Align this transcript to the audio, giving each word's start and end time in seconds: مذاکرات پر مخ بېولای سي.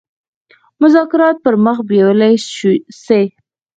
مذاکرات 0.81 1.35
پر 1.43 1.53
مخ 1.65 1.77
بېولای 1.89 2.35
سي. 3.05 3.23